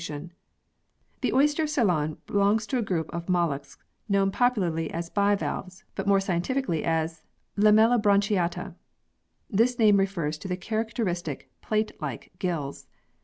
[0.09, 0.31] in
[1.21, 3.77] The oyster of Ceylon belongs to a group of molluscs
[4.09, 7.21] known popularly as bivalves, but more scientifically as
[7.55, 8.73] Lamellibranchiata.
[9.47, 12.87] This name re fers to the characteristic plate like gills.